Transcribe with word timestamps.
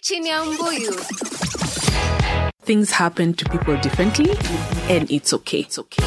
Chini 0.00 0.28
ya 0.28 0.44
mbuyu. 0.44 0.94
Things 2.64 2.90
happen 2.92 3.34
to 3.34 3.44
people 3.48 3.76
differently, 3.76 4.30
and 4.88 5.10
it's 5.10 5.32
okay. 5.32 5.60
It's 5.60 5.78
okay. 5.78 6.04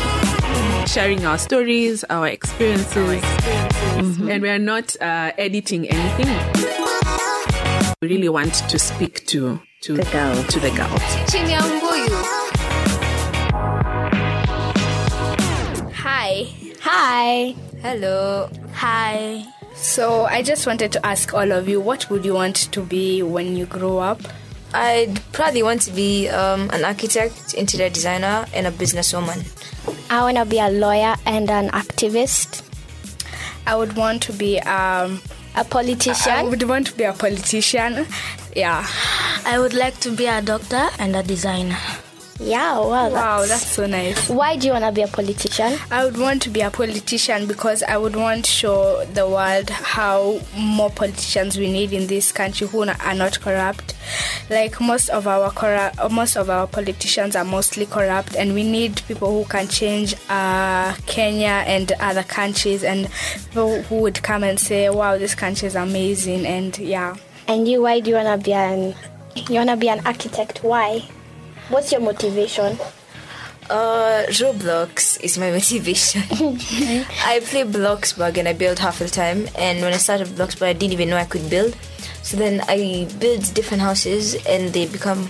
Sharing 0.87 1.25
our 1.25 1.37
stories, 1.37 2.03
our 2.09 2.27
experiences, 2.27 3.21
Mhm. 3.97 4.29
and 4.31 4.41
we 4.43 4.49
are 4.49 4.59
not 4.59 4.95
uh, 5.01 5.31
editing 5.37 5.85
anything. 5.89 6.29
We 8.01 8.07
really 8.07 8.29
want 8.29 8.53
to 8.69 8.79
speak 8.79 9.25
to 9.27 9.59
to 9.81 9.93
The 9.95 10.05
girl. 10.11 10.43
to 10.43 10.59
the 10.59 10.71
girls. 10.71 11.01
Hi. 15.93 16.47
Hi. 16.81 17.55
Hello. 17.81 18.49
Hi. 18.73 19.45
So 19.75 20.25
I 20.25 20.41
just 20.41 20.65
wanted 20.65 20.91
to 20.93 21.05
ask 21.05 21.33
all 21.33 21.51
of 21.51 21.67
you, 21.69 21.79
what 21.79 22.09
would 22.09 22.25
you 22.25 22.33
want 22.33 22.55
to 22.71 22.81
be 22.81 23.21
when 23.21 23.55
you 23.55 23.65
grow 23.65 23.99
up? 23.99 24.21
I'd 24.73 25.21
probably 25.31 25.63
want 25.63 25.81
to 25.83 25.91
be 25.91 26.27
um, 26.29 26.69
an 26.71 26.83
architect, 26.83 27.53
interior 27.53 27.89
designer, 27.89 28.45
and 28.53 28.67
a 28.67 28.71
businesswoman. 28.71 29.45
I 30.09 30.21
want 30.21 30.37
to 30.37 30.45
be 30.45 30.59
a 30.59 30.69
lawyer 30.69 31.15
and 31.25 31.49
an 31.49 31.69
activist, 31.69 32.63
I 33.67 33.75
would 33.75 33.95
want 33.95 34.21
to 34.23 34.33
be 34.33 34.59
um 34.59 35.21
a 35.55 35.63
politician. 35.63 36.31
I 36.31 36.43
would 36.43 36.63
want 36.63 36.87
to 36.87 36.93
be 36.93 37.03
a 37.03 37.13
politician. 37.13 38.05
Yeah. 38.55 38.85
I 39.45 39.57
would 39.57 39.73
like 39.73 39.99
to 40.01 40.11
be 40.11 40.27
a 40.27 40.41
doctor 40.41 40.89
and 40.99 41.15
a 41.15 41.23
designer. 41.23 41.77
Yeah, 42.39 42.77
wow. 42.77 43.09
Wow, 43.09 43.37
that's- 43.41 43.49
that's 43.61 43.71
so 43.71 43.85
nice. 43.85 44.29
Why 44.29 44.57
do 44.57 44.67
you 44.67 44.73
want 44.73 44.83
to 44.85 44.91
be 44.91 45.01
a 45.01 45.07
politician? 45.07 45.77
I 45.89 46.03
would 46.03 46.17
want 46.17 46.41
to 46.43 46.49
be 46.49 46.61
a 46.61 46.69
politician 46.69 47.47
because 47.47 47.81
I 47.83 47.97
would 47.97 48.15
want 48.15 48.45
to 48.45 48.51
show 48.51 49.05
the 49.13 49.27
world 49.27 49.69
how 49.69 50.39
more 50.57 50.89
politicians 50.89 51.57
we 51.57 51.71
need 51.71 51.93
in 51.93 52.07
this 52.07 52.31
country 52.33 52.67
who 52.67 52.81
are 52.83 53.13
not 53.15 53.39
corrupt. 53.39 53.95
Like 54.49 54.79
most 54.81 55.09
of 55.09 55.27
our 55.27 55.49
corrupt, 55.51 55.97
most 56.11 56.35
of 56.35 56.49
our 56.49 56.67
politicians 56.67 57.35
are 57.35 57.45
mostly 57.45 57.85
corrupt, 57.85 58.35
and 58.35 58.53
we 58.53 58.63
need 58.63 59.01
people 59.07 59.31
who 59.31 59.45
can 59.49 59.67
change 59.67 60.13
uh, 60.29 60.93
Kenya 61.07 61.63
and 61.65 61.91
other 61.99 62.23
countries, 62.23 62.83
and 62.83 63.07
people 63.45 63.81
who 63.83 63.95
would 64.01 64.21
come 64.21 64.43
and 64.43 64.59
say, 64.59 64.89
"Wow, 64.89 65.17
this 65.17 65.33
country 65.35 65.67
is 65.67 65.75
amazing," 65.75 66.45
and 66.45 66.77
yeah. 66.77 67.15
And 67.47 67.67
you, 67.67 67.81
why 67.83 68.01
do 68.01 68.09
you 68.11 68.17
want 68.17 68.39
to 68.39 68.43
be 68.45 68.53
an? 68.53 68.93
You 69.35 69.55
want 69.55 69.69
to 69.69 69.77
be 69.77 69.89
an 69.89 70.05
architect? 70.05 70.59
Why? 70.63 71.03
What's 71.69 71.91
your 71.91 72.01
motivation? 72.01 72.77
Uh, 73.69 74.25
Roblox 74.29 75.19
is 75.21 75.37
my 75.39 75.49
motivation. 75.57 76.21
I 76.29 77.41
play 77.43 77.63
Bloxburg 77.63 78.37
and 78.37 78.47
I 78.47 78.53
build 78.53 78.77
half 78.79 78.99
the 78.99 79.07
time. 79.07 79.47
And 79.57 79.81
when 79.81 79.91
I 79.93 79.97
started 79.97 80.27
Bloxburg, 80.27 80.67
I 80.67 80.73
didn't 80.73 80.93
even 80.93 81.09
know 81.09 81.17
I 81.17 81.25
could 81.25 81.49
build. 81.49 81.75
So 82.21 82.37
then 82.37 82.61
I 82.67 83.07
build 83.19 83.51
different 83.55 83.81
houses 83.81 84.35
and 84.45 84.73
they 84.73 84.85
become 84.85 85.27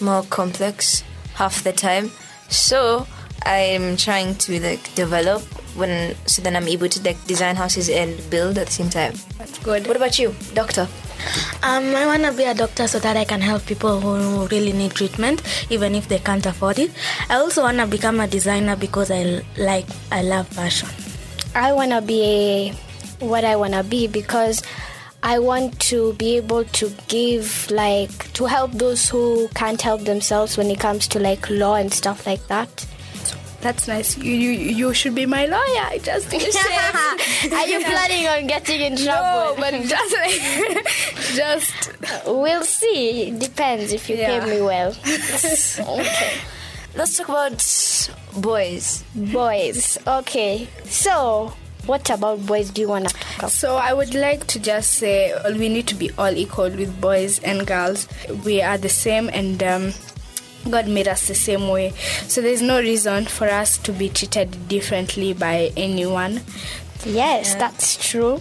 more 0.00 0.22
complex 0.24 1.04
half 1.34 1.62
the 1.62 1.72
time. 1.72 2.10
So 2.48 3.06
I'm 3.44 3.96
trying 3.96 4.34
to 4.36 4.60
like 4.60 4.92
develop 4.96 5.42
when 5.76 6.16
so 6.26 6.42
then 6.42 6.56
I'm 6.56 6.66
able 6.66 6.88
to 6.88 7.02
like 7.02 7.22
design 7.26 7.54
houses 7.54 7.88
and 7.88 8.18
build 8.30 8.58
at 8.58 8.66
the 8.66 8.72
same 8.72 8.90
time. 8.90 9.14
That's 9.38 9.58
good. 9.60 9.86
What 9.86 9.96
about 9.96 10.18
you, 10.18 10.34
doctor? 10.54 10.88
Um, 11.62 11.94
I 11.96 12.06
want 12.06 12.24
to 12.24 12.32
be 12.32 12.44
a 12.44 12.54
doctor 12.54 12.86
so 12.86 12.98
that 13.00 13.16
I 13.16 13.24
can 13.24 13.40
help 13.40 13.66
people 13.66 14.00
who 14.00 14.46
really 14.48 14.72
need 14.72 14.92
treatment, 14.92 15.42
even 15.70 15.94
if 15.94 16.08
they 16.08 16.18
can't 16.18 16.44
afford 16.46 16.78
it. 16.78 16.90
I 17.28 17.36
also 17.36 17.62
want 17.62 17.78
to 17.78 17.86
become 17.86 18.20
a 18.20 18.26
designer 18.26 18.76
because 18.76 19.10
I 19.10 19.42
like, 19.56 19.86
I 20.12 20.22
love 20.22 20.48
fashion. 20.48 20.88
I 21.54 21.72
want 21.72 21.92
to 21.92 22.02
be 22.02 22.72
what 23.20 23.44
I 23.44 23.56
want 23.56 23.72
to 23.74 23.82
be 23.82 24.06
because 24.06 24.62
I 25.22 25.38
want 25.38 25.80
to 25.80 26.12
be 26.12 26.36
able 26.36 26.64
to 26.64 26.92
give, 27.08 27.68
like, 27.70 28.32
to 28.34 28.44
help 28.44 28.72
those 28.72 29.08
who 29.08 29.48
can't 29.54 29.80
help 29.80 30.02
themselves 30.02 30.56
when 30.56 30.70
it 30.70 30.78
comes 30.78 31.08
to, 31.08 31.18
like, 31.18 31.48
law 31.50 31.74
and 31.74 31.92
stuff 31.92 32.26
like 32.26 32.46
that. 32.48 32.86
That's 33.66 33.88
nice. 33.88 34.16
You 34.16 34.32
you 34.32 34.50
you 34.80 34.94
should 34.94 35.16
be 35.16 35.26
my 35.26 35.44
lawyer. 35.46 35.84
I 35.94 35.98
just. 35.98 36.32
Are 37.52 37.66
you 37.66 37.80
planning 37.82 38.28
on 38.28 38.46
getting 38.46 38.80
in 38.80 38.94
trouble? 38.96 39.42
No, 39.42 39.56
but 39.58 39.72
just 39.94 40.12
like, 40.14 40.86
just 41.34 41.90
we'll 42.28 42.62
see. 42.62 43.26
It 43.28 43.40
depends 43.40 43.92
if 43.92 44.08
you 44.08 44.14
Yeah. 44.22 44.38
pay 44.38 44.54
me 44.54 44.62
well. 44.62 44.90
okay. 45.98 46.32
Let's 46.94 47.16
talk 47.18 47.28
about 47.28 47.58
boys. 48.40 49.02
Boys. 49.16 49.98
Okay. 50.06 50.68
So, 50.84 51.52
what 51.86 52.08
about 52.08 52.46
boys 52.46 52.70
do 52.70 52.82
you 52.82 52.88
want 52.88 53.08
to 53.08 53.14
talk 53.14 53.38
about? 53.38 53.50
So 53.50 53.74
I 53.74 53.92
would 53.94 54.14
like 54.14 54.46
to 54.46 54.60
just 54.60 54.90
say 54.94 55.32
uh, 55.32 55.50
we 55.58 55.68
need 55.68 55.88
to 55.88 55.96
be 55.96 56.12
all 56.16 56.30
equal 56.36 56.70
with 56.70 57.00
boys 57.00 57.40
and 57.42 57.66
girls. 57.66 58.06
We 58.44 58.62
are 58.62 58.78
the 58.78 58.88
same, 58.88 59.28
and 59.32 59.60
um, 59.62 59.92
God 60.70 60.88
made 60.88 61.08
us 61.08 61.28
the 61.28 61.34
same 61.34 61.68
way. 61.68 61.90
So 62.28 62.40
there's 62.40 62.62
no 62.62 62.78
reason 62.78 63.26
for 63.26 63.48
us 63.48 63.78
to 63.78 63.92
be 63.92 64.08
treated 64.08 64.68
differently 64.68 65.32
by 65.32 65.72
anyone. 65.76 66.40
Yes, 67.04 67.54
that's 67.54 67.96
true. 67.96 68.40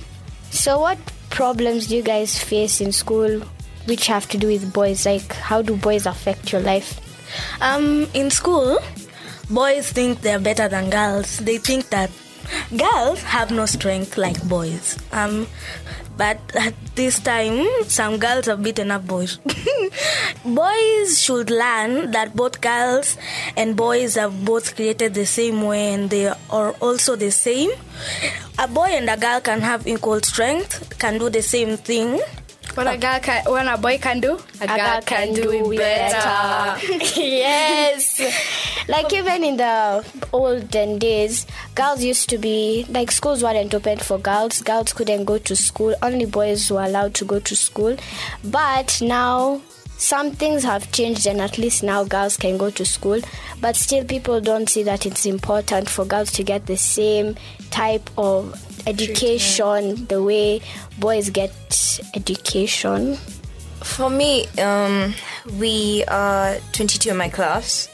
So, 0.50 0.80
what 0.80 0.98
problems 1.30 1.88
do 1.88 1.98
you 1.98 2.02
guys 2.02 2.42
face 2.42 2.80
in 2.82 2.92
school 2.92 3.42
which 3.86 4.08
have 4.08 4.28
to 4.30 4.38
do 4.38 4.48
with 4.48 4.74
boys? 4.74 5.06
Like, 5.06 5.34
how 5.34 5.62
do 5.62 5.76
boys 5.76 6.06
affect 6.06 6.52
your 6.52 6.62
life? 6.62 7.00
Um, 7.62 8.08
in 8.14 8.32
school, 8.32 8.80
boys 9.50 9.92
think 9.92 10.22
they're 10.22 10.40
better 10.40 10.68
than 10.68 10.90
girls. 10.90 11.38
They 11.40 11.58
think 11.58 11.90
that 11.90 12.10
girls 12.76 13.22
have 13.24 13.52
no 13.52 13.66
strength 13.66 14.18
like 14.18 14.42
boys. 14.48 14.98
Um, 15.12 15.48
but 16.18 16.40
at 16.56 16.74
this 16.96 17.20
time, 17.20 17.68
some 17.84 18.18
girls 18.18 18.46
have 18.46 18.64
beaten 18.64 18.92
up 18.92 19.06
boys. 19.06 19.38
boys 20.46 21.22
should 21.22 21.50
learn 21.50 22.12
that 22.12 22.36
both 22.36 22.62
girls 22.62 23.18
and 23.58 23.76
boys 23.76 24.18
are 24.18 24.30
both 24.30 24.76
created 24.76 25.14
the 25.14 25.26
same 25.26 25.62
way 25.62 25.94
and 25.94 26.10
they 26.10 26.28
are 26.28 26.72
also 26.80 27.16
the 27.16 27.32
same. 27.32 27.72
A 28.58 28.68
boy 28.68 28.88
and 28.96 29.10
a 29.10 29.18
girl 29.18 29.42
can 29.42 29.62
have 29.62 29.88
equal 29.88 30.22
strength, 30.22 30.98
can 31.00 31.18
do 31.18 31.30
the 31.30 31.42
same 31.42 31.78
thing. 31.78 32.22
What 32.76 32.88
a 32.88 32.98
girl 32.98 33.20
can, 33.22 33.46
what 33.46 33.68
a 33.68 33.78
boy 33.78 33.98
can 33.98 34.20
do, 34.20 34.38
a, 34.60 34.68
girl, 34.68 35.02
can, 35.02 35.34
do, 35.34 35.72
it 35.72 35.78
better. 35.78 36.86
yes. 37.20 38.22
Like 38.90 39.14
even 39.14 39.44
in 39.46 39.58
the 39.58 40.06
olden 40.34 41.00
days, 41.00 41.48
girls 41.74 42.04
used 42.04 42.30
to 42.32 42.38
be 42.38 42.86
like 42.90 43.12
schools 43.12 43.42
weren't 43.44 43.74
open 43.74 44.00
for 44.00 44.18
girls. 44.18 44.62
Girls 44.62 44.92
couldn't 44.92 45.24
go 45.24 45.38
to 45.38 45.56
school. 45.56 45.96
Only 46.02 46.26
boys 46.26 46.70
were 46.70 46.84
allowed 46.84 47.14
to 47.16 47.26
go 47.26 47.40
to 47.40 47.56
school. 47.56 47.96
But 48.44 49.02
now 49.02 49.62
some 49.98 50.32
things 50.32 50.64
have 50.64 50.92
changed 50.92 51.26
and 51.26 51.40
at 51.40 51.58
least 51.58 51.82
now 51.82 52.04
girls 52.04 52.36
can 52.36 52.58
go 52.58 52.70
to 52.72 52.86
school. 52.86 53.22
But 53.62 53.78
still 53.78 54.04
people 54.04 54.42
don't 54.42 54.68
see 54.70 54.84
that 54.84 55.06
it's 55.06 55.26
important 55.26 55.90
for 55.90 56.04
girls 56.04 56.32
to 56.34 56.44
get 56.44 56.66
the 56.66 56.78
same 56.78 57.36
type 57.72 58.10
of 58.18 58.54
education 58.88 60.06
the 60.06 60.22
way 60.22 60.62
boys 61.00 61.30
get 61.30 61.52
education. 62.16 63.16
For 63.84 64.10
me, 64.10 64.48
um, 64.58 65.14
we 65.60 66.04
are 66.08 66.58
22 66.74 67.12
in 67.12 67.18
my 67.18 67.30
class, 67.30 67.88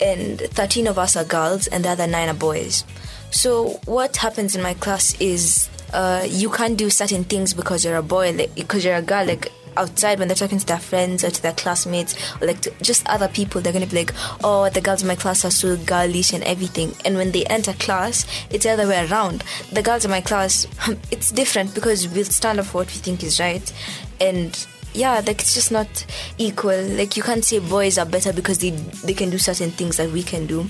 and 0.00 0.38
13 0.40 0.86
of 0.86 0.98
us 0.98 1.16
are 1.16 1.24
girls, 1.24 1.66
and 1.66 1.84
the 1.84 1.90
other 1.90 2.06
nine 2.06 2.28
are 2.28 2.34
boys. 2.34 2.84
So 3.30 3.80
what 3.86 4.16
happens 4.16 4.54
in 4.56 4.62
my 4.62 4.74
class 4.74 5.18
is 5.20 5.70
uh, 5.92 6.26
you 6.28 6.50
can't 6.50 6.76
do 6.76 6.90
certain 6.90 7.24
things 7.24 7.54
because 7.54 7.84
you're 7.84 7.96
a 7.96 8.02
boy, 8.02 8.32
like, 8.32 8.54
because 8.54 8.84
you're 8.84 8.96
a 8.96 9.02
girl. 9.02 9.26
Like 9.26 9.52
outside 9.76 10.18
when 10.18 10.28
they're 10.28 10.34
talking 10.34 10.58
to 10.58 10.66
their 10.66 10.78
friends 10.78 11.24
or 11.24 11.30
to 11.30 11.42
their 11.42 11.52
classmates 11.52 12.14
or 12.40 12.46
like 12.46 12.60
to 12.62 12.72
just 12.82 13.06
other 13.08 13.28
people, 13.28 13.60
they're 13.60 13.72
gonna 13.72 13.86
be 13.86 13.96
like, 13.96 14.14
"Oh, 14.42 14.68
the 14.68 14.80
girls 14.80 15.02
in 15.02 15.08
my 15.08 15.16
class 15.16 15.44
are 15.44 15.50
so 15.50 15.76
girlish 15.76 16.32
and 16.32 16.44
everything." 16.44 16.94
And 17.04 17.16
when 17.16 17.32
they 17.32 17.44
enter 17.46 17.72
class, 17.74 18.26
it's 18.50 18.64
the 18.64 18.70
other 18.70 18.86
way 18.86 19.06
around. 19.06 19.44
The 19.72 19.82
girls 19.82 20.04
in 20.04 20.10
my 20.10 20.20
class, 20.20 20.66
it's 21.10 21.30
different 21.30 21.74
because 21.74 22.08
we'll 22.08 22.24
stand 22.24 22.60
up 22.60 22.66
for 22.66 22.78
what 22.78 22.88
we 22.88 22.94
think 22.94 23.22
is 23.22 23.40
right, 23.40 23.72
and 24.20 24.66
yeah, 24.92 25.14
like 25.26 25.40
it's 25.40 25.54
just 25.54 25.70
not 25.70 26.06
equal. 26.38 26.82
Like 26.82 27.16
you 27.16 27.22
can't 27.22 27.44
say 27.44 27.58
boys 27.58 27.98
are 27.98 28.06
better 28.06 28.32
because 28.32 28.58
they 28.58 28.70
they 28.70 29.14
can 29.14 29.30
do 29.30 29.38
certain 29.38 29.70
things 29.70 29.96
that 29.96 30.10
we 30.10 30.22
can 30.22 30.46
do. 30.46 30.66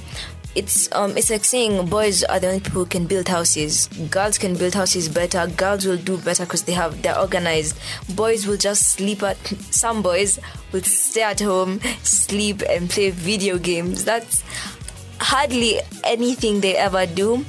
It's 0.55 0.89
um 0.93 1.17
it's 1.17 1.31
like 1.31 1.45
saying 1.45 1.87
boys 1.87 2.25
are 2.25 2.41
the 2.41 2.49
only 2.49 2.61
people 2.61 2.83
who 2.83 2.91
can 2.91 3.07
build 3.07 3.29
houses. 3.29 3.87
Girls 4.11 4.37
can 4.37 4.57
build 4.57 4.75
houses 4.75 5.09
better. 5.09 5.47
Girls 5.47 5.87
will 5.87 5.97
do 5.97 6.17
better 6.19 6.45
because 6.45 6.63
they 6.65 6.73
have 6.73 7.01
they're 7.03 7.19
organized. 7.19 7.79
Boys 8.17 8.47
will 8.47 8.57
just 8.57 8.91
sleep 8.93 9.23
at 9.23 9.37
some 9.71 10.03
boys 10.03 10.41
will 10.73 10.83
stay 10.83 11.23
at 11.23 11.41
home, 11.41 11.81
sleep 12.03 12.63
and 12.69 12.91
play 12.91 13.11
video 13.11 13.59
games. 13.59 14.05
That's 14.05 14.43
hardly 15.21 15.81
anything 16.03 16.61
they 16.61 16.77
ever 16.77 17.07
do. 17.07 17.45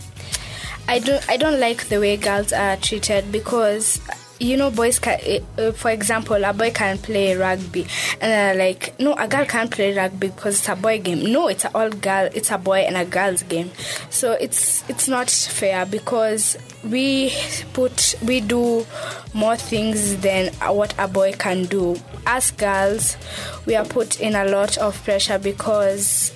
I 0.87 0.99
don't 0.99 1.27
I 1.29 1.37
don't 1.37 1.59
like 1.59 1.85
the 1.87 1.99
way 1.99 2.17
girls 2.17 2.53
are 2.53 2.77
treated 2.77 3.31
because 3.31 3.99
you 4.41 4.57
know 4.57 4.71
boys 4.71 4.97
can 4.97 5.19
uh, 5.57 5.71
for 5.71 5.91
example 5.91 6.43
a 6.43 6.51
boy 6.51 6.71
can 6.71 6.97
play 6.97 7.35
rugby. 7.35 7.85
And 8.19 8.31
they're 8.31 8.55
like 8.55 8.99
no 8.99 9.13
a 9.13 9.27
girl 9.27 9.45
can't 9.45 9.69
play 9.69 9.95
rugby 9.95 10.29
because 10.29 10.59
it's 10.59 10.69
a 10.69 10.75
boy 10.75 10.99
game. 10.99 11.31
No 11.31 11.47
it's 11.47 11.65
a 11.65 11.71
all 11.75 11.89
girl 11.89 12.29
it's 12.33 12.51
a 12.51 12.57
boy 12.57 12.79
and 12.79 12.97
a 12.97 13.05
girl's 13.05 13.43
game. 13.43 13.71
So 14.09 14.33
it's 14.33 14.87
it's 14.89 15.07
not 15.07 15.29
fair 15.29 15.85
because 15.85 16.57
we 16.83 17.31
put 17.73 18.15
we 18.23 18.41
do 18.41 18.85
more 19.33 19.55
things 19.55 20.17
than 20.17 20.51
what 20.75 20.93
a 20.97 21.07
boy 21.07 21.33
can 21.33 21.65
do. 21.65 21.95
As 22.25 22.51
girls, 22.51 23.17
we 23.65 23.75
are 23.75 23.85
put 23.85 24.19
in 24.19 24.35
a 24.35 24.45
lot 24.45 24.77
of 24.77 25.01
pressure 25.03 25.39
because 25.39 26.31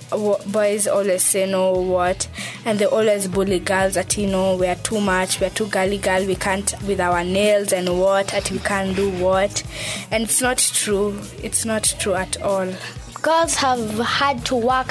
boys 0.47 0.87
always 0.87 1.23
say 1.23 1.49
no 1.49 1.73
what, 1.73 2.27
and 2.63 2.79
they 2.79 2.85
always 2.85 3.27
bully 3.27 3.59
girls 3.59 3.95
that 3.95 4.17
you 4.17 4.27
know 4.27 4.55
we 4.55 4.67
are 4.67 4.75
too 4.75 4.99
much, 4.99 5.39
we 5.39 5.47
are 5.47 5.51
too 5.51 5.67
girly 5.67 5.97
girl, 5.97 6.25
we 6.25 6.35
can't 6.35 6.73
with 6.83 6.99
our 6.99 7.23
nails 7.23 7.71
and 7.73 7.87
what, 7.95 8.27
that 8.29 8.49
you 8.51 8.59
can't 8.59 8.95
do 8.95 9.09
what, 9.11 9.63
and 10.11 10.23
it's 10.23 10.41
not 10.41 10.57
true. 10.57 11.19
It's 11.41 11.65
not 11.65 11.83
true 11.99 12.13
at 12.13 12.41
all. 12.41 12.71
Girls 13.21 13.55
have 13.55 13.97
had 13.99 14.45
to 14.45 14.55
work 14.55 14.87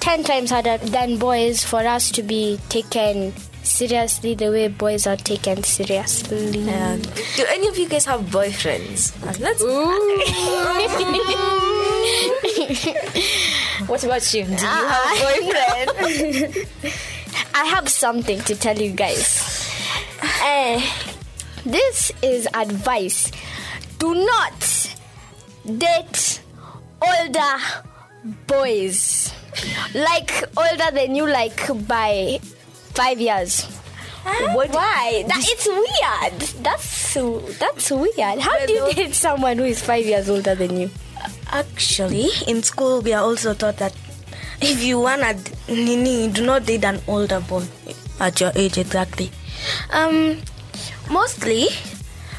10 0.00 0.24
times 0.24 0.50
harder 0.50 0.78
than 0.78 1.18
boys 1.18 1.64
for 1.64 1.80
us 1.80 2.10
to 2.12 2.22
be 2.22 2.58
taken 2.68 3.32
seriously 3.62 4.34
the 4.34 4.50
way 4.50 4.68
boys 4.68 5.06
are 5.06 5.16
taken 5.16 5.62
seriously. 5.62 6.58
Yeah. 6.58 6.96
Do 7.36 7.44
any 7.48 7.68
of 7.68 7.78
you 7.78 7.88
guys 7.88 8.04
have 8.06 8.20
boyfriends? 8.22 9.12
Uh, 9.22 9.32
Let's. 9.40 9.62
what 13.88 14.02
about 14.04 14.34
you? 14.34 14.44
Do 14.44 14.50
you 14.50 14.56
have 14.56 15.06
a 15.06 15.08
boyfriend? 15.22 16.66
I 17.54 17.64
have 17.66 17.88
something 17.88 18.40
to 18.40 18.54
tell 18.56 18.76
you 18.78 18.90
guys. 18.92 19.68
Eh, 20.42 20.80
this 21.64 22.12
is 22.22 22.48
advice. 22.54 23.30
Do 23.98 24.14
not 24.14 24.96
date 25.64 26.40
older 27.00 27.56
boys. 28.46 29.32
Like 29.94 30.32
older 30.56 30.90
than 30.92 31.14
you, 31.14 31.28
like 31.28 31.60
by 31.86 32.38
five 32.94 33.20
years. 33.20 33.64
What? 34.24 34.70
Why? 34.70 35.24
That, 35.26 35.42
it's 35.42 35.66
weird. 35.66 36.64
That's 36.64 37.14
that's 37.58 37.90
weird. 37.90 38.38
How 38.40 38.66
do 38.66 38.72
you 38.72 38.92
date 38.92 39.14
someone 39.14 39.58
who 39.58 39.64
is 39.64 39.82
five 39.82 40.06
years 40.06 40.30
older 40.30 40.54
than 40.54 40.76
you? 40.76 40.90
Actually, 41.50 42.28
in 42.46 42.62
school, 42.62 43.02
we 43.02 43.12
are 43.12 43.22
also 43.22 43.52
taught 43.52 43.76
that 43.78 43.94
if 44.60 44.82
you 44.82 45.00
wanna 45.00 45.34
nini, 45.68 46.28
do 46.28 46.46
not 46.46 46.64
date 46.66 46.84
an 46.84 47.00
older 47.08 47.40
boy 47.40 47.64
at 48.20 48.40
your 48.40 48.52
age 48.54 48.78
exactly. 48.78 49.30
Um, 49.92 50.40
mostly, 51.10 51.68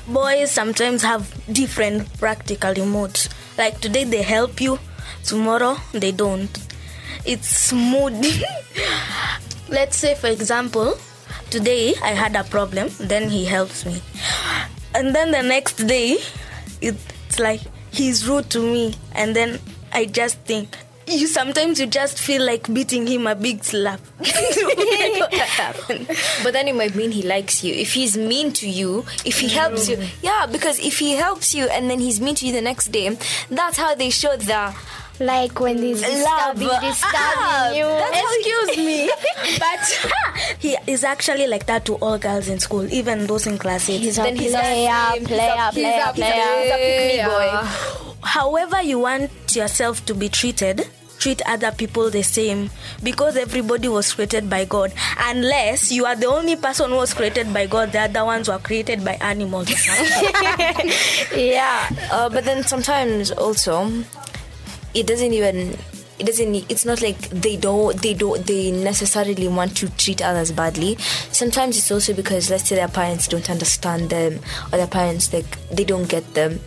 boys 0.08 0.52
sometimes 0.52 1.02
have 1.04 1.32
different 1.52 2.12
practical 2.20 2.86
modes. 2.86 3.30
Like 3.58 3.80
today, 3.82 4.04
they 4.04 4.22
help 4.22 4.60
you. 4.62 4.80
Tomorrow, 5.24 5.78
they 5.92 6.12
don't. 6.12 6.50
It's 7.26 7.72
mood. 7.72 8.14
Let's 9.70 9.98
say, 9.98 10.16
for 10.16 10.28
example, 10.28 10.98
today 11.50 11.96
I 12.04 12.10
had 12.10 12.36
a 12.36 12.44
problem, 12.44 12.90
then 13.00 13.30
he 13.30 13.46
helps 13.46 13.86
me, 13.86 14.02
and 14.94 15.16
then 15.16 15.32
the 15.32 15.42
next 15.42 15.88
day, 15.88 16.18
it's 16.82 17.40
like 17.40 17.62
he's 17.92 18.28
rude 18.28 18.50
to 18.52 18.60
me, 18.60 18.96
and 19.14 19.36
then 19.36 19.60
I 19.92 20.06
just 20.06 20.40
think. 20.40 20.78
You 21.06 21.28
sometimes 21.28 21.80
you 21.80 21.86
just 21.88 22.18
feel 22.20 22.44
like 22.46 22.72
beating 22.74 23.06
him 23.08 23.28
a 23.28 23.36
big 23.36 23.64
slap. 23.64 24.00
But 26.44 26.54
then 26.54 26.68
it 26.68 26.76
might 26.76 26.96
mean 26.96 27.12
he 27.12 27.22
likes 27.24 27.64
you. 27.64 27.74
If 27.74 27.94
he's 27.94 28.16
mean 28.18 28.52
to 28.54 28.68
you, 28.70 29.06
if 29.26 29.40
he 29.40 29.48
helps 29.50 29.90
you, 29.90 29.98
yeah, 30.22 30.46
because 30.50 30.80
if 30.80 31.00
he 31.00 31.14
helps 31.14 31.54
you 31.54 31.66
and 31.68 31.90
then 31.90 32.00
he's 32.00 32.20
mean 32.22 32.36
to 32.36 32.46
you 32.48 32.54
the 32.54 32.62
next 32.62 32.92
day, 32.92 33.18
that's 33.50 33.78
how 33.78 33.96
they 33.96 34.10
show 34.10 34.36
the 34.38 34.74
Like 35.20 35.60
when 35.60 35.78
he's 35.78 36.02
love. 36.02 36.58
disturbing, 36.58 36.70
Ah, 37.14 37.72
you. 37.72 37.86
Excuse 37.86 38.78
me, 38.78 39.10
but 39.60 39.80
he 40.60 40.76
is 40.88 41.04
actually 41.04 41.48
like 41.48 41.66
that 41.68 41.86
to 41.86 41.96
all 41.96 42.18
girls 42.18 42.48
in 42.50 42.60
school, 42.60 42.92
even 42.92 43.28
those 43.28 43.46
in 43.46 43.58
class 43.58 43.90
eight. 43.90 44.02
He's 44.02 44.18
a 44.18 44.24
Then 44.24 44.36
he's 44.36 44.54
a 44.54 44.60
player, 44.60 45.12
same- 45.14 45.26
player, 45.26 45.70
he's 45.72 45.74
a- 45.74 45.74
player, 45.74 45.74
he's 45.74 46.10
a- 46.10 46.14
player. 46.14 46.58
he's 46.58 46.72
a 46.72 46.78
pick 46.78 47.18
me 47.18 47.24
boy. 47.30 47.50
However, 48.24 48.82
you 48.82 49.00
want 49.00 49.32
yourself 49.56 50.06
to 50.06 50.16
be 50.16 50.30
treated, 50.30 50.88
treat 51.20 51.42
other 51.46 51.72
people 51.72 52.10
the 52.10 52.24
same 52.24 52.70
because 53.02 53.38
everybody 53.38 53.88
was 53.88 54.14
created 54.14 54.50
by 54.50 54.66
God. 54.66 54.94
Unless 55.20 55.92
you 55.92 56.06
are 56.06 56.16
the 56.16 56.28
only 56.28 56.56
person 56.56 56.90
who 56.90 56.98
was 56.98 57.14
created 57.14 57.54
by 57.54 57.68
God, 57.68 57.92
the 57.92 58.00
other 58.02 58.26
ones 58.26 58.50
were 58.50 58.60
created 58.60 59.04
by 59.06 59.14
animals. 59.22 59.70
Yeah. 61.36 61.90
Uh, 62.12 62.30
but 62.30 62.44
then 62.46 62.64
sometimes 62.64 63.32
also, 63.32 63.92
it 64.94 65.08
doesn't 65.08 65.34
even. 65.34 65.78
It 66.20 66.28
doesn't. 66.28 66.56
It's 66.70 66.86
not 66.86 67.02
like 67.02 67.18
they 67.30 67.58
don't. 67.58 68.00
They 68.02 68.14
don't. 68.14 68.46
They 68.46 68.72
necessarily 68.72 69.48
want 69.48 69.76
to 69.78 69.90
treat 69.98 70.22
others 70.22 70.52
badly. 70.52 70.96
Sometimes 71.32 71.78
it's 71.78 71.90
also 71.92 72.14
because 72.14 72.50
let's 72.52 72.70
say 72.70 72.76
their 72.76 72.88
parents 72.88 73.28
don't 73.28 73.50
understand 73.50 74.10
them, 74.10 74.40
or 74.72 74.78
their 74.78 74.88
parents 74.88 75.34
like 75.34 75.58
they 75.70 75.84
don't 75.84 76.08
get 76.08 76.34
them. 76.36 76.60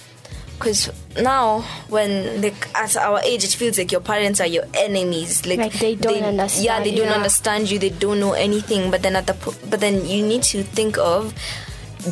Because 0.59 0.91
now, 1.23 1.61
when 1.89 2.43
like 2.43 2.69
at 2.75 2.97
our 2.97 3.21
age, 3.21 3.45
it 3.45 3.51
feels 3.51 3.79
like 3.79 3.93
your 3.93 4.01
parents 4.01 4.41
are 4.41 4.47
your 4.47 4.65
enemies. 4.75 5.47
Like, 5.47 5.59
Like 5.59 5.73
they 5.75 5.95
don't 5.95 6.23
understand 6.23 6.65
Yeah, 6.65 6.83
they 6.83 6.95
don't 6.95 7.07
you. 7.09 7.13
understand 7.13 7.71
you. 7.71 7.79
They 7.79 7.91
don't 7.91 8.21
know 8.21 8.33
anything. 8.33 8.91
But 8.91 9.03
then 9.03 9.17
at 9.17 9.27
the 9.27 9.35
but 9.71 9.81
then 9.81 10.07
you 10.07 10.27
need 10.27 10.43
to 10.45 10.63
think 10.63 10.99
of 10.99 11.35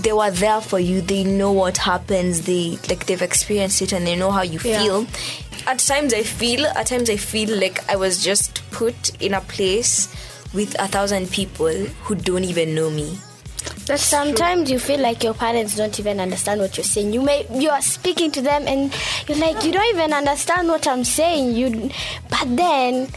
they 0.03 0.13
were 0.13 0.31
there 0.31 0.61
for 0.61 0.81
you. 0.81 1.01
They 1.01 1.23
know 1.25 1.53
what 1.53 1.77
happens. 1.79 2.43
They 2.43 2.79
like 2.89 3.07
they've 3.07 3.23
experienced 3.23 3.81
it 3.83 3.93
and 3.93 4.07
they 4.07 4.17
know 4.17 4.31
how 4.31 4.43
you 4.43 4.59
Yeah. 4.65 4.83
feel. 4.83 5.07
At 5.67 5.79
times 5.79 6.13
I 6.13 6.23
feel. 6.23 6.67
At 6.67 6.87
times 6.89 7.09
I 7.11 7.17
feel 7.17 7.57
like 7.59 7.89
I 7.91 7.97
was 7.97 8.23
just 8.23 8.63
put 8.71 9.11
in 9.23 9.35
a 9.35 9.41
place 9.43 10.09
with 10.53 10.75
a 10.79 10.87
thousand 10.89 11.31
people 11.31 11.73
who 12.05 12.15
don't 12.15 12.45
even 12.45 12.75
know 12.75 12.91
me. 12.91 13.19
Sometimes 13.97 14.71
you 14.71 14.79
feel 14.79 15.01
like 15.01 15.23
your 15.23 15.35
parents 15.35 15.77
don't 15.77 15.99
even 16.01 16.19
understand 16.19 16.61
what 16.61 16.77
you're 16.77 16.85
saying. 16.85 17.13
You 17.13 17.21
may 17.21 17.47
you 17.53 17.69
are 17.69 17.83
speaking 17.83 18.31
to 18.33 18.41
them 18.41 18.67
and 18.67 18.95
you're 19.29 19.39
like 19.39 19.63
you 19.63 19.73
don't 19.73 19.95
even 19.95 20.13
understand 20.13 20.69
what 20.69 20.87
I'm 20.89 21.05
saying. 21.05 21.55
You, 21.55 21.91
but 22.31 22.57
then 22.57 23.09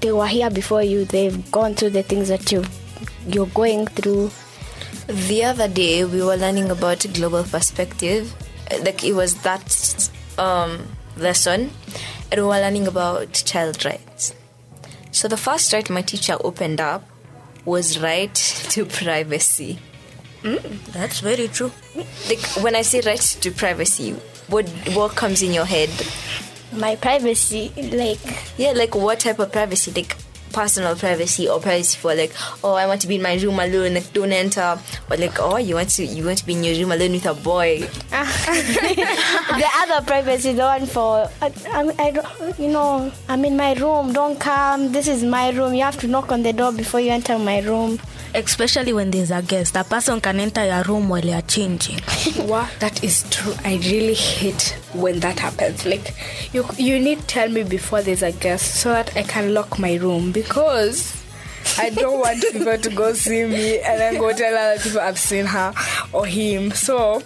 they 0.00 0.12
were 0.12 0.26
here 0.26 0.50
before 0.50 0.82
you. 0.82 1.04
They've 1.04 1.50
gone 1.50 1.74
through 1.74 1.90
the 1.90 2.02
things 2.02 2.28
that 2.28 2.50
you 2.50 2.64
you're 3.26 3.46
going 3.46 3.86
through. 3.86 4.30
The 5.06 5.44
other 5.44 5.68
day 5.68 6.04
we 6.04 6.22
were 6.22 6.36
learning 6.36 6.70
about 6.70 7.06
global 7.12 7.44
perspective. 7.44 8.34
Like 8.82 9.04
it 9.04 9.12
was 9.12 9.34
that 9.42 10.10
um, 10.38 10.88
lesson, 11.18 11.70
and 12.32 12.40
we 12.40 12.46
were 12.46 12.60
learning 12.60 12.86
about 12.86 13.34
child 13.34 13.84
rights. 13.84 14.34
So 15.10 15.28
the 15.28 15.36
first 15.36 15.72
right 15.74 15.88
my 15.90 16.00
teacher 16.00 16.36
opened 16.40 16.80
up 16.80 17.04
was 17.64 17.98
right 18.00 18.34
to 18.34 18.84
privacy. 18.84 19.78
Mm, 20.42 20.84
that's 20.92 21.20
very 21.20 21.48
true. 21.48 21.72
Like 22.28 22.40
when 22.62 22.76
I 22.76 22.82
say 22.82 23.00
right 23.00 23.20
to 23.20 23.50
privacy, 23.50 24.12
what 24.48 24.68
what 24.94 25.16
comes 25.16 25.42
in 25.42 25.52
your 25.52 25.64
head? 25.64 25.90
My 26.72 26.96
privacy, 26.96 27.72
like 27.92 28.18
Yeah, 28.58 28.72
like 28.72 28.94
what 28.94 29.20
type 29.20 29.38
of 29.38 29.52
privacy? 29.52 29.92
Like 29.92 30.16
personal 30.52 30.94
privacy 30.94 31.48
or 31.48 31.60
privacy 31.60 31.98
for 31.98 32.14
like, 32.14 32.32
oh, 32.62 32.74
I 32.74 32.86
want 32.86 33.00
to 33.02 33.08
be 33.08 33.16
in 33.16 33.22
my 33.22 33.34
room 33.34 33.58
alone, 33.58 33.94
like 33.94 34.12
don't 34.12 34.32
enter, 34.32 34.78
or 35.10 35.16
like, 35.16 35.40
oh, 35.40 35.56
you 35.56 35.74
want 35.74 35.90
to 35.90 36.04
you 36.04 36.24
want 36.24 36.38
to 36.38 36.46
be 36.46 36.52
in 36.52 36.62
your 36.64 36.74
room 36.76 36.92
alone 36.92 37.12
with 37.12 37.26
a 37.26 37.34
boy. 37.34 37.88
Ah. 38.12 38.43
the 39.58 39.68
other 39.76 40.04
privacy, 40.06 40.52
the 40.52 40.62
one 40.62 40.86
for 40.86 41.28
I, 41.42 41.52
I, 41.66 41.94
I 41.98 42.54
you 42.58 42.68
know, 42.68 43.10
I'm 43.28 43.44
in 43.44 43.56
my 43.56 43.74
room. 43.74 44.12
Don't 44.12 44.38
come. 44.38 44.92
This 44.92 45.08
is 45.08 45.24
my 45.24 45.50
room. 45.50 45.74
You 45.74 45.82
have 45.82 45.98
to 46.00 46.06
knock 46.06 46.30
on 46.30 46.42
the 46.42 46.52
door 46.52 46.72
before 46.72 47.00
you 47.00 47.10
enter 47.10 47.38
my 47.38 47.60
room. 47.60 47.98
Especially 48.34 48.92
when 48.92 49.10
there's 49.10 49.30
a 49.30 49.42
guest, 49.42 49.76
a 49.76 49.84
person 49.84 50.20
can 50.20 50.40
enter 50.40 50.64
your 50.64 50.82
room 50.84 51.08
while 51.08 51.24
you're 51.24 51.42
changing. 51.42 52.00
Wow, 52.44 52.68
that 52.80 53.02
is 53.02 53.24
true. 53.30 53.54
I 53.64 53.76
really 53.76 54.14
hate 54.14 54.76
when 54.92 55.20
that 55.20 55.38
happens. 55.38 55.86
Like, 55.86 56.14
you 56.52 56.66
you 56.76 56.98
need 56.98 57.20
to 57.20 57.26
tell 57.26 57.48
me 57.48 57.62
before 57.62 58.02
there's 58.02 58.22
a 58.22 58.32
guest 58.32 58.74
so 58.80 58.90
that 58.90 59.16
I 59.16 59.22
can 59.22 59.54
lock 59.54 59.78
my 59.78 59.94
room 59.94 60.30
because 60.32 61.24
I 61.78 61.90
don't 61.90 62.20
want 62.20 62.42
people 62.52 62.76
to 62.76 62.90
go 62.90 63.12
see 63.14 63.44
me 63.44 63.80
and 63.80 64.00
then 64.00 64.18
go 64.18 64.32
tell 64.32 64.54
other 64.56 64.80
people 64.82 65.00
I've 65.00 65.18
seen 65.18 65.46
her 65.46 65.72
or 66.12 66.26
him. 66.26 66.70
So 66.72 67.22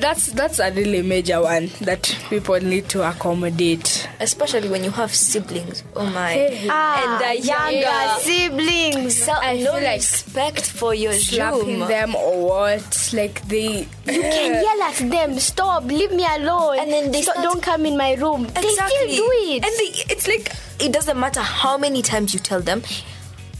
that's 0.00 0.26
that's 0.32 0.58
a 0.58 0.70
really 0.72 1.02
major 1.02 1.40
one 1.42 1.70
that 1.82 2.04
people 2.30 2.58
need 2.60 2.88
to 2.90 3.06
accommodate. 3.08 4.08
Especially 4.20 4.68
when 4.68 4.84
you 4.84 4.90
have 4.90 5.14
siblings. 5.14 5.84
Oh 5.94 6.06
my. 6.06 6.66
Ah, 6.68 7.02
and 7.04 7.40
the 7.40 7.46
younger 7.46 7.70
younger 7.78 8.20
siblings. 8.20 9.22
So 9.22 9.32
I 9.32 9.58
no 9.62 9.72
feel 9.74 9.82
like 9.84 9.96
respect 10.00 10.64
for 10.70 10.94
your 10.94 11.12
Slapping 11.12 11.80
room. 11.80 11.88
them 11.88 12.14
or 12.16 12.46
what? 12.48 13.10
Like 13.12 13.42
they 13.48 13.80
You 14.06 14.22
can 14.22 14.62
yell 14.64 14.82
at 14.82 14.96
them. 15.10 15.38
Stop. 15.38 15.84
Leave 15.84 16.12
me 16.12 16.24
alone. 16.36 16.78
And 16.78 16.90
then 16.90 17.12
they 17.12 17.22
Stop, 17.22 17.34
start- 17.36 17.44
don't 17.52 17.62
come 17.62 17.86
in 17.86 17.96
my 17.96 18.14
room. 18.14 18.44
They 18.44 18.62
still 18.68 19.08
do 19.08 19.30
it. 19.50 19.64
And 19.64 19.72
they, 19.78 20.12
it's 20.14 20.26
like 20.26 20.52
it 20.80 20.92
doesn't 20.92 21.18
matter 21.18 21.40
how 21.40 21.76
many 21.78 22.02
times 22.02 22.32
you 22.34 22.40
tell 22.40 22.60
them. 22.60 22.82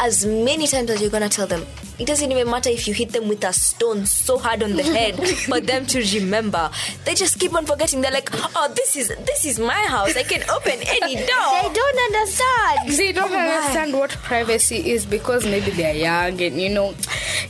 As 0.01 0.25
many 0.27 0.67
times 0.67 0.91
as 0.91 1.01
you're 1.01 1.11
gonna 1.11 1.29
tell 1.29 1.47
them. 1.47 1.65
It 1.99 2.07
doesn't 2.07 2.31
even 2.33 2.51
matter 2.51 2.71
if 2.71 2.89
you 2.89 2.95
hit 2.95 3.11
them 3.13 3.29
with 3.29 3.45
a 3.45 3.53
stone 3.53 4.07
so 4.07 4.39
hard 4.39 4.63
on 4.63 4.73
the 4.77 4.83
head 4.83 5.17
for 5.47 5.61
them 5.61 5.87
to 5.87 6.03
remember. 6.19 6.71
They 7.05 7.15
just 7.15 7.39
keep 7.39 7.55
on 7.55 7.67
forgetting. 7.67 8.01
They're 8.01 8.11
like, 8.11 8.31
oh, 8.33 8.73
this 8.75 8.97
is 8.97 9.09
this 9.09 9.45
is 9.45 9.59
my 9.59 9.83
house. 9.87 10.17
I 10.17 10.23
can 10.23 10.43
open 10.51 10.79
any 10.87 11.17
door. 11.17 11.27
They 11.27 11.71
don't 11.73 11.99
understand. 12.15 12.91
They 12.99 13.13
don't 13.13 13.31
oh 13.33 13.39
understand 13.39 13.93
what 13.93 14.11
privacy 14.11 14.91
is 14.91 15.07
because 15.07 15.45
maybe 15.45 15.71
they're 15.71 15.95
young 15.95 16.41
and 16.41 16.61
you 16.61 16.71
know, 16.71 16.95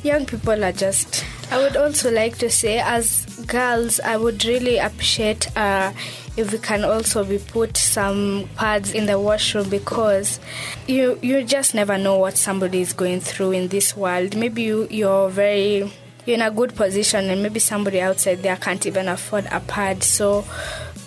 young 0.03 0.27
people 0.27 0.63
are 0.65 0.73
just. 0.73 1.25
I 1.51 1.59
would 1.59 1.77
also 1.77 2.11
like 2.11 2.39
to 2.39 2.49
say, 2.49 2.79
as 2.81 3.27
girls, 3.47 4.01
I 4.01 4.17
would 4.17 4.45
really 4.45 4.79
appreciate 4.79 5.55
uh, 5.57 5.93
if 6.37 6.53
we 6.53 6.59
can 6.59 6.85
also 6.85 7.25
be 7.25 7.39
put 7.39 7.77
some 7.77 8.49
pads 8.57 8.93
in 8.93 9.07
the 9.07 9.19
washroom 9.19 9.69
because 9.69 10.41
you 10.87 11.19
you 11.23 11.45
just 11.45 11.75
never 11.75 11.99
know 11.99 12.17
what 12.17 12.37
somebody 12.37 12.81
is 12.81 12.93
going 12.93 13.21
through 13.21 13.53
in 13.53 13.69
this 13.69 13.97
world. 13.97 14.37
Maybe 14.37 14.63
you 14.63 14.89
you're 14.91 15.29
very 15.29 15.93
you're 16.25 16.35
in 16.35 16.43
a 16.43 16.51
good 16.51 16.75
position 16.75 17.29
and 17.31 17.43
maybe 17.43 17.61
somebody 17.61 18.01
outside 18.01 18.43
there 18.43 18.57
can't 18.57 18.87
even 18.87 19.09
afford 19.09 19.47
a 19.51 19.61
pad. 19.61 20.03
So 20.03 20.45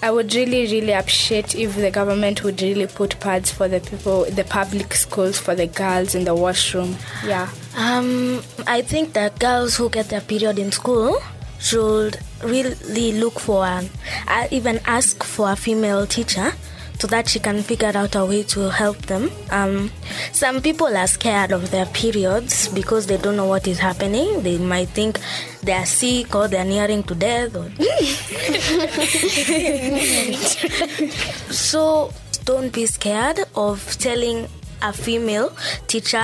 I 0.04 0.12
would 0.12 0.36
really, 0.36 0.64
really 0.72 0.92
appreciate 0.92 1.56
if 1.56 1.76
the 1.76 1.90
government 1.90 2.44
would 2.44 2.62
really 2.62 2.86
put 2.86 3.20
pads 3.20 3.50
for 3.50 3.68
the 3.68 3.80
people, 3.80 4.26
the 4.26 4.44
public 4.44 4.94
schools, 4.94 5.40
for 5.40 5.56
the 5.56 5.68
girls 5.68 6.14
in 6.14 6.26
the 6.26 6.36
washroom. 6.36 6.98
Yeah. 7.26 7.50
Um, 7.76 8.42
I 8.68 8.82
think 8.82 9.14
that 9.14 9.40
girls 9.40 9.78
who 9.78 9.90
get 9.90 10.10
their 10.10 10.22
period 10.22 10.60
in 10.60 10.72
school 10.72 11.20
should 11.66 12.20
really 12.44 13.12
look 13.14 13.40
for 13.40 13.66
an, 13.66 13.90
uh, 14.28 14.48
even 14.52 14.80
ask 14.86 15.24
for 15.24 15.52
a 15.52 15.56
female 15.56 16.06
teacher 16.06 16.54
so 17.00 17.08
that 17.08 17.28
she 17.28 17.40
can 17.40 17.62
figure 17.62 17.92
out 17.96 18.16
a 18.16 18.24
way 18.24 18.44
to 18.44 18.70
help 18.70 18.98
them. 19.08 19.30
Um, 19.50 19.92
some 20.32 20.62
people 20.62 20.96
are 20.96 21.08
scared 21.08 21.52
of 21.52 21.72
their 21.72 21.88
periods 21.88 22.70
because 22.70 23.08
they 23.08 23.18
don't 23.18 23.36
know 23.36 23.48
what 23.48 23.68
is 23.68 23.80
happening. 23.80 24.44
They 24.44 24.58
might 24.58 24.90
think 24.90 25.20
they 25.64 25.74
are 25.74 25.86
sick 25.86 26.34
or 26.36 26.48
they 26.48 26.58
are 26.58 26.66
nearing 26.66 27.04
to 27.04 27.16
death. 27.16 27.56
Or 27.56 27.70
so 31.54 32.14
don't 32.46 32.72
be 32.72 32.86
scared 32.86 33.40
of 33.56 33.98
telling 33.98 34.48
a 34.90 34.94
female 34.94 35.50
teacher 35.88 36.24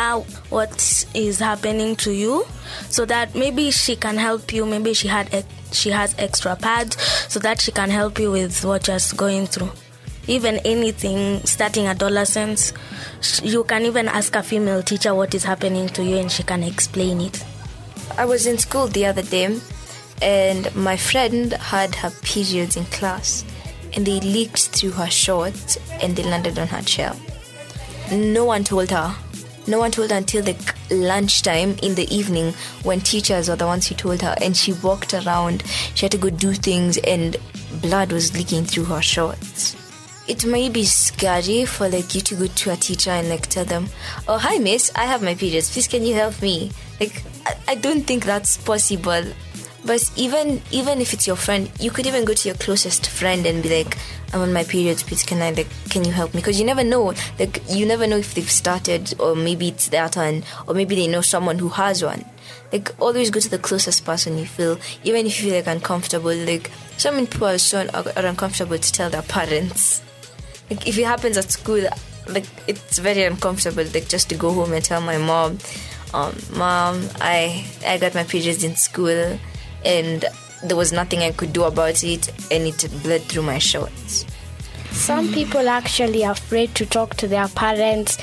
what 0.50 1.06
is 1.13 1.39
happening 1.39 1.96
to 1.96 2.12
you 2.12 2.46
so 2.89 3.06
that 3.06 3.36
maybe 3.36 3.72
she 3.72 3.96
can 3.96 4.18
help 4.18 4.53
you 4.53 4.65
maybe 4.65 4.94
she 4.94 5.08
had 5.08 5.46
she 5.72 5.89
has 5.89 6.15
extra 6.18 6.56
pads 6.56 7.01
so 7.27 7.39
that 7.39 7.60
she 7.60 7.72
can 7.72 7.89
help 7.89 8.20
you 8.20 8.32
with 8.32 8.63
what 8.63 8.88
you're 8.88 9.00
going 9.15 9.46
through 9.48 9.72
even 10.27 10.58
anything 10.65 11.39
starting 11.46 11.88
adolescence 11.88 12.74
you 13.44 13.63
can 13.63 13.84
even 13.84 14.08
ask 14.08 14.36
a 14.36 14.44
female 14.44 14.84
teacher 14.84 15.13
what 15.15 15.34
is 15.34 15.44
happening 15.44 15.88
to 15.89 16.03
you 16.03 16.18
and 16.18 16.32
she 16.32 16.44
can 16.44 16.63
explain 16.63 17.20
it 17.22 17.44
I 18.18 18.25
was 18.25 18.46
in 18.46 18.58
school 18.58 18.88
the 18.88 19.06
other 19.06 19.22
day, 19.22 19.58
and 20.22 20.75
my 20.75 20.98
friend 20.98 21.53
had 21.53 21.96
her 21.96 22.12
periods 22.22 22.75
in 22.75 22.86
class, 22.86 23.46
and 23.94 24.06
they 24.06 24.20
leaked 24.20 24.68
through 24.70 24.91
her 24.91 25.10
shorts 25.10 25.77
and 26.01 26.15
they 26.15 26.24
landed 26.24 26.60
on 26.60 26.68
her 26.68 26.82
chair. 26.82 27.13
No 28.12 28.44
one 28.44 28.63
told 28.65 28.91
her. 28.91 29.15
No 29.68 29.80
one 29.80 29.91
told 29.91 30.12
her 30.12 30.18
until 30.18 30.44
the 30.44 30.56
lunchtime 30.89 31.77
in 31.82 31.96
the 31.96 32.13
evening 32.13 32.53
when 32.84 33.00
teachers 33.00 33.48
were 33.48 33.56
the 33.56 33.65
ones 33.65 33.88
who 33.88 33.96
told 33.96 34.22
her, 34.22 34.36
and 34.41 34.58
she 34.58 34.74
walked 34.74 35.13
around. 35.13 35.63
She 35.96 36.06
had 36.06 36.12
to 36.12 36.18
go 36.18 36.30
do 36.30 36.53
things, 36.53 36.98
and 36.98 37.38
blood 37.82 38.12
was 38.12 38.36
leaking 38.36 38.65
through 38.65 38.86
her 38.86 39.01
shorts. 39.01 39.77
It 40.27 40.46
may 40.46 40.70
be 40.70 40.84
scary 40.86 41.65
for 41.65 41.88
like 41.89 42.13
you 42.13 42.22
to 42.22 42.36
go 42.36 42.48
to 42.48 42.72
a 42.72 42.75
teacher 42.75 43.12
and 43.12 43.30
like 43.30 43.48
tell 43.48 43.65
them, 43.65 43.88
"Oh, 44.27 44.38
hi, 44.38 44.58
miss, 44.58 44.91
I 44.96 45.06
have 45.06 45.22
my 45.24 45.36
periods. 45.36 45.72
Please, 45.72 45.88
can 45.88 46.03
you 46.03 46.15
help 46.15 46.41
me?" 46.41 46.72
Like, 47.00 47.24
I, 47.46 47.56
I 47.70 47.75
don't 47.75 48.01
think 48.03 48.25
that's 48.25 48.58
possible. 48.58 49.24
But 49.83 50.11
even 50.15 50.61
even 50.71 51.01
if 51.01 51.11
it's 51.13 51.25
your 51.25 51.35
friend, 51.35 51.71
you 51.79 51.89
could 51.89 52.05
even 52.05 52.23
go 52.23 52.33
to 52.33 52.47
your 52.47 52.57
closest 52.57 53.07
friend 53.09 53.45
and 53.47 53.63
be 53.63 53.83
like, 53.83 53.97
"I'm 54.31 54.41
on 54.41 54.53
my 54.53 54.63
periods. 54.63 55.01
Please, 55.01 55.23
can 55.23 55.41
I 55.41 55.50
like, 55.51 55.67
can 55.89 56.05
you 56.05 56.11
help 56.11 56.33
me?" 56.33 56.41
Because 56.41 56.59
you 56.59 56.65
never 56.65 56.83
know. 56.83 57.13
Like, 57.39 57.61
you 57.67 57.85
never 57.88 58.05
know 58.05 58.17
if 58.17 58.35
they've 58.35 58.50
started, 58.50 59.13
or 59.19 59.35
maybe 59.35 59.69
it's 59.69 59.88
their 59.89 60.07
turn, 60.07 60.43
or 60.67 60.75
maybe 60.75 60.95
they 60.95 61.07
know 61.07 61.21
someone 61.21 61.57
who 61.57 61.69
has 61.69 62.03
one. 62.03 62.25
Like, 62.71 62.91
always 63.01 63.31
go 63.31 63.39
to 63.39 63.50
the 63.50 63.57
closest 63.57 64.05
person 64.05 64.38
you 64.38 64.45
feel, 64.45 64.77
even 65.03 65.25
if 65.25 65.41
you 65.41 65.50
feel 65.50 65.55
like 65.57 65.67
uncomfortable. 65.67 66.35
Like, 66.35 66.69
some 66.97 67.17
people 67.25 67.47
are 67.47 67.57
so 67.57 67.88
are, 67.93 68.05
are 68.15 68.25
uncomfortable 68.27 68.77
to 68.77 68.91
tell 68.91 69.09
their 69.09 69.23
parents. 69.23 70.03
Like, 70.69 70.88
if 70.88 70.97
it 70.97 71.05
happens 71.05 71.38
at 71.38 71.51
school, 71.51 71.81
like 72.27 72.45
it's 72.67 73.00
very 73.00 73.23
uncomfortable. 73.23 73.83
Like, 73.83 74.07
just 74.07 74.29
to 74.29 74.35
go 74.35 74.53
home 74.53 74.73
and 74.73 74.85
tell 74.85 75.01
my 75.01 75.17
mom, 75.17 75.57
um, 76.13 76.38
"Mom, 76.53 77.09
I 77.19 77.65
I 77.85 77.97
got 77.97 78.13
my 78.13 78.25
periods 78.25 78.63
in 78.63 78.75
school." 78.75 79.39
And 79.85 80.25
there 80.63 80.77
was 80.77 80.91
nothing 80.91 81.19
I 81.19 81.31
could 81.31 81.53
do 81.53 81.63
about 81.63 82.03
it, 82.03 82.29
and 82.51 82.67
it 82.67 82.88
bled 83.03 83.21
through 83.23 83.43
my 83.43 83.57
shorts. 83.57 84.25
Some 84.91 85.33
people 85.33 85.67
actually 85.69 86.23
afraid 86.23 86.75
to 86.75 86.85
talk 86.85 87.15
to 87.15 87.27
their 87.27 87.47
parents 87.47 88.17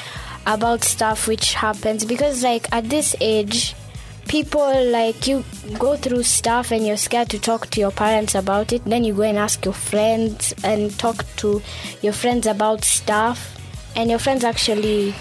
about 0.46 0.82
stuff 0.82 1.28
which 1.28 1.54
happens 1.54 2.04
because 2.06 2.42
like 2.42 2.72
at 2.72 2.88
this 2.88 3.14
age 3.20 3.74
people 4.28 4.90
like 4.90 5.26
you 5.26 5.44
go 5.78 5.94
through 5.96 6.22
stuff 6.22 6.70
and 6.70 6.86
you're 6.86 6.96
scared 6.96 7.28
to 7.28 7.38
talk 7.38 7.68
to 7.68 7.80
your 7.80 7.90
parents 7.90 8.34
about 8.34 8.72
it 8.72 8.82
then 8.84 9.04
you 9.04 9.12
go 9.12 9.22
and 9.22 9.36
ask 9.36 9.64
your 9.64 9.74
friends 9.74 10.54
and 10.64 10.96
talk 10.98 11.24
to 11.36 11.60
your 12.00 12.14
friends 12.14 12.46
about 12.46 12.82
stuff 12.82 13.58
and 13.94 14.08
your 14.08 14.18
friends 14.18 14.42
actually 14.42 15.14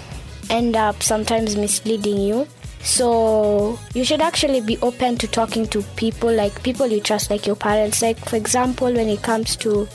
end 0.48 0.76
up 0.76 1.02
sometimes 1.02 1.56
misleading 1.56 2.18
you 2.18 2.46
so 2.82 3.78
you 3.94 4.04
should 4.04 4.20
actually 4.20 4.60
be 4.60 4.78
open 4.78 5.16
to 5.16 5.26
talking 5.26 5.66
to 5.66 5.82
people 5.96 6.32
like 6.32 6.62
people 6.62 6.86
you 6.86 7.00
trust 7.00 7.30
like 7.30 7.46
your 7.46 7.56
parents 7.56 8.02
like 8.02 8.18
for 8.18 8.36
example 8.36 8.92
when 8.92 9.08
it 9.08 9.22
comes 9.22 9.56
to 9.56 9.86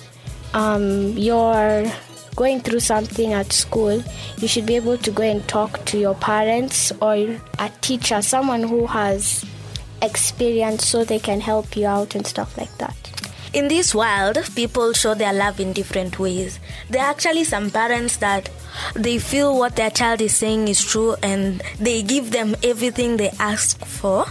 um, 0.54 1.18
you're 1.18 1.92
going 2.36 2.60
through 2.62 2.80
something 2.80 3.34
at 3.34 3.52
school, 3.52 4.04
you 4.38 4.48
should 4.48 4.66
be 4.66 4.76
able 4.76 4.98
to 4.98 5.12
go 5.12 5.24
and 5.24 5.48
talk 5.48 5.84
to 5.86 5.98
your 5.98 6.16
parents 6.16 6.92
or 7.02 7.14
a 7.60 7.72
teacher, 7.82 8.22
someone 8.22 8.64
who 8.64 8.86
has 8.88 9.46
experience 10.02 10.88
so 10.88 11.04
they 11.04 11.20
can 11.20 11.40
help 11.40 11.76
you 11.76 11.88
out 11.88 12.16
and 12.16 12.26
stuff 12.26 12.58
like 12.58 12.76
that. 12.78 12.96
In 13.54 13.68
this 13.68 13.94
world, 13.94 14.40
people 14.56 14.94
show 14.94 15.14
their 15.14 15.32
love 15.32 15.60
in 15.60 15.74
different 15.74 16.18
ways. 16.20 16.60
There 16.90 17.04
are 17.04 17.10
actually 17.12 17.44
some 17.44 17.70
parents 17.70 18.18
that 18.18 18.50
they 18.96 19.20
feel 19.20 19.58
what 19.58 19.76
their 19.76 19.92
child 19.92 20.22
is 20.22 20.36
saying 20.36 20.68
is 20.68 20.84
true 20.84 21.16
and 21.22 21.62
they 21.80 22.02
give 22.02 22.32
them 22.32 22.56
everything 22.64 23.18
they 23.18 23.30
ask 23.40 23.78
for. 23.86 24.26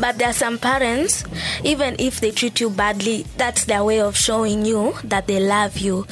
But 0.00 0.18
there 0.18 0.30
are 0.30 0.34
some 0.34 0.58
parents, 0.58 1.24
even 1.62 1.96
if 1.98 2.20
they 2.20 2.30
treat 2.30 2.60
you 2.60 2.70
badly, 2.70 3.26
that's 3.36 3.64
their 3.64 3.84
way 3.84 4.00
of 4.00 4.16
showing 4.16 4.64
you 4.64 4.94
that 5.04 5.26
they 5.26 5.40
love 5.40 5.78
you. 5.78 6.06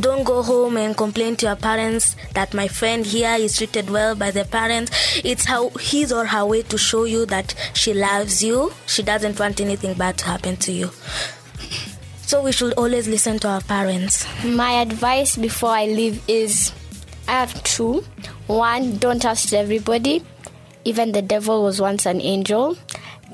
Don't 0.00 0.24
go 0.24 0.42
home 0.42 0.76
and 0.76 0.96
complain 0.96 1.36
to 1.36 1.46
your 1.46 1.56
parents 1.56 2.16
that 2.34 2.52
my 2.52 2.66
friend 2.66 3.06
here 3.06 3.34
is 3.38 3.56
treated 3.56 3.90
well 3.90 4.16
by 4.16 4.32
the 4.32 4.44
parents. 4.44 4.90
It's 5.24 5.44
how 5.44 5.70
his 5.78 6.12
or 6.12 6.26
her 6.26 6.44
way 6.44 6.62
to 6.62 6.78
show 6.78 7.04
you 7.04 7.26
that 7.26 7.54
she 7.74 7.94
loves 7.94 8.42
you. 8.42 8.72
She 8.86 9.04
doesn't 9.04 9.38
want 9.38 9.60
anything 9.60 9.94
bad 9.94 10.18
to 10.18 10.24
happen 10.26 10.56
to 10.56 10.72
you. 10.72 10.90
So 12.26 12.42
we 12.42 12.50
should 12.50 12.72
always 12.72 13.06
listen 13.06 13.38
to 13.38 13.48
our 13.48 13.60
parents. 13.60 14.26
My 14.44 14.80
advice 14.82 15.36
before 15.36 15.70
I 15.70 15.86
leave 15.86 16.20
is 16.26 16.72
I 17.28 17.32
have 17.38 17.62
two. 17.62 18.02
One, 18.48 18.96
don't 18.96 19.22
trust 19.22 19.54
everybody. 19.54 20.24
Even 20.84 21.12
the 21.12 21.22
devil 21.22 21.62
was 21.62 21.80
once 21.80 22.04
an 22.04 22.20
angel. 22.20 22.76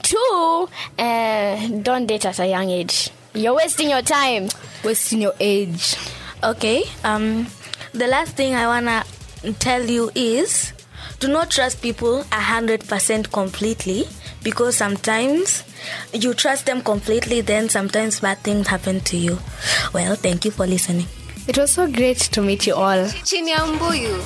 Two, 0.02 0.68
uh, 0.98 1.68
don't 1.80 2.04
date 2.04 2.26
at 2.26 2.38
a 2.38 2.46
young 2.46 2.68
age. 2.68 3.08
You're 3.32 3.54
wasting 3.54 3.88
your 3.88 4.02
time. 4.02 4.50
Wasting 4.84 5.22
your 5.22 5.34
age. 5.40 5.96
Okay. 6.44 6.84
Um, 7.02 7.46
the 7.94 8.06
last 8.08 8.36
thing 8.36 8.54
I 8.54 8.66
wanna 8.66 9.04
tell 9.58 9.88
you 9.88 10.10
is, 10.14 10.74
do 11.18 11.28
not 11.28 11.50
trust 11.50 11.80
people 11.80 12.26
a 12.30 12.40
hundred 12.40 12.86
percent 12.86 13.32
completely 13.32 14.06
because 14.42 14.76
sometimes 14.76 15.64
you 16.12 16.34
trust 16.34 16.66
them 16.66 16.82
completely, 16.82 17.40
then 17.40 17.68
sometimes 17.68 18.20
bad 18.20 18.38
things 18.38 18.66
happen 18.68 19.00
to 19.00 19.16
you. 19.16 19.38
Well, 19.92 20.14
thank 20.16 20.44
you 20.44 20.50
for 20.50 20.66
listening. 20.66 21.06
It 21.48 21.58
was 21.58 21.72
so 21.72 21.90
great 21.90 22.18
to 22.18 22.40
meet 22.42 22.66
you 22.66 22.74
all. 22.74 23.08
Chini 23.24 23.50
ya 23.50 23.66
mbuyu 23.66 24.24